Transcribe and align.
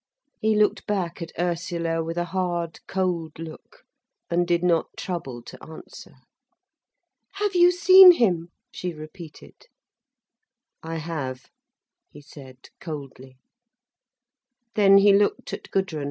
He 0.39 0.55
looked 0.55 0.87
back 0.87 1.21
at 1.21 1.31
Ursula 1.37 2.03
with 2.03 2.17
a 2.17 2.25
hard, 2.33 2.79
cold 2.87 3.37
look, 3.37 3.83
and 4.31 4.47
did 4.47 4.63
not 4.63 4.87
trouble 4.97 5.43
to 5.43 5.63
answer. 5.63 6.15
"Have 7.33 7.53
you 7.53 7.71
seen 7.71 8.13
him?" 8.13 8.49
she 8.73 8.95
repeated. 8.95 9.67
"I 10.81 10.95
have," 10.95 11.51
he 12.09 12.19
said, 12.19 12.69
coldly. 12.79 13.37
Then 14.73 14.97
he 14.97 15.13
looked 15.13 15.53
at 15.53 15.69
Gudrun. 15.69 15.99